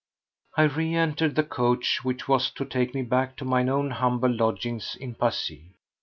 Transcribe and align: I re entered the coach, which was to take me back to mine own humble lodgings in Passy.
I 0.57 0.63
re 0.63 0.95
entered 0.95 1.35
the 1.35 1.43
coach, 1.43 2.03
which 2.03 2.27
was 2.27 2.49
to 2.55 2.65
take 2.65 2.95
me 2.95 3.03
back 3.03 3.35
to 3.35 3.45
mine 3.45 3.69
own 3.69 3.91
humble 3.91 4.33
lodgings 4.33 4.95
in 4.99 5.13
Passy. 5.13 5.75